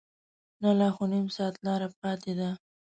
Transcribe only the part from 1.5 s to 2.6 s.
لاره پاتې ده.